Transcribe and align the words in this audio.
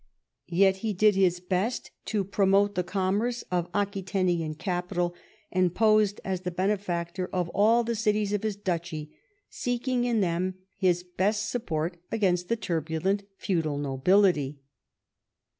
Yet 0.49 0.77
he 0.77 0.93
did 0.93 1.13
his 1.13 1.39
best 1.39 1.91
to 2.05 2.23
promote 2.23 2.73
the 2.73 2.81
commerce 2.83 3.43
of 3.51 3.69
Aquitanian 3.71 4.55
capital, 4.55 5.13
and 5.51 5.75
posed 5.75 6.19
as 6.25 6.41
the 6.41 6.49
benefactor 6.49 7.27
of 7.31 7.49
all 7.49 7.83
the 7.83 7.93
cities 7.93 8.33
of 8.33 8.41
his 8.41 8.55
duchy, 8.55 9.15
seeking 9.47 10.05
in 10.05 10.19
them 10.19 10.55
his 10.75 11.03
best 11.03 11.51
support 11.51 11.97
against 12.11 12.49
the 12.49 12.55
turbulent 12.55 13.27
feudal 13.37 13.77
nobility. 13.77 14.57